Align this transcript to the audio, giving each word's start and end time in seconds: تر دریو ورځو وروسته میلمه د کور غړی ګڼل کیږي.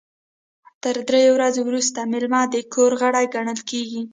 تر 0.83 0.95
دریو 1.07 1.31
ورځو 1.35 1.61
وروسته 1.65 1.99
میلمه 2.11 2.41
د 2.53 2.55
کور 2.73 2.91
غړی 3.01 3.25
ګڼل 3.35 3.59
کیږي. 3.69 4.01